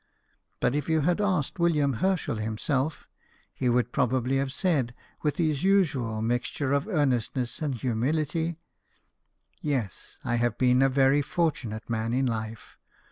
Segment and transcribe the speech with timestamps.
[0.59, 3.07] But if you had asked William Herschel himself,
[3.53, 8.57] he would probably have said, with his usual mixture of earnestness and humility,"
[9.61, 12.79] Yes, I have been a very for tunate man in life.